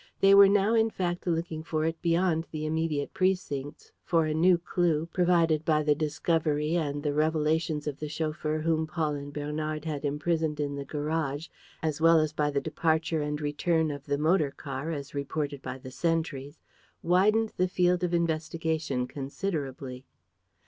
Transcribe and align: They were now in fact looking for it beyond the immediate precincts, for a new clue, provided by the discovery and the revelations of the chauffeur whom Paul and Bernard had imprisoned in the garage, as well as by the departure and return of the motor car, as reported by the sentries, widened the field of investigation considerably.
They 0.19 0.33
were 0.33 0.49
now 0.49 0.73
in 0.73 0.89
fact 0.89 1.27
looking 1.27 1.61
for 1.61 1.85
it 1.85 2.01
beyond 2.01 2.47
the 2.49 2.65
immediate 2.65 3.13
precincts, 3.13 3.91
for 4.03 4.25
a 4.25 4.33
new 4.33 4.57
clue, 4.57 5.05
provided 5.13 5.63
by 5.63 5.83
the 5.83 5.93
discovery 5.93 6.73
and 6.75 7.03
the 7.03 7.13
revelations 7.13 7.85
of 7.85 7.99
the 7.99 8.09
chauffeur 8.09 8.61
whom 8.61 8.87
Paul 8.87 9.13
and 9.13 9.31
Bernard 9.31 9.85
had 9.85 10.03
imprisoned 10.03 10.59
in 10.59 10.73
the 10.73 10.85
garage, 10.85 11.49
as 11.83 12.01
well 12.01 12.19
as 12.19 12.33
by 12.33 12.49
the 12.49 12.59
departure 12.59 13.21
and 13.21 13.39
return 13.39 13.91
of 13.91 14.05
the 14.07 14.17
motor 14.17 14.49
car, 14.49 14.89
as 14.89 15.13
reported 15.13 15.61
by 15.61 15.77
the 15.77 15.91
sentries, 15.91 16.59
widened 17.03 17.53
the 17.57 17.67
field 17.67 18.03
of 18.03 18.11
investigation 18.11 19.05
considerably. 19.05 20.07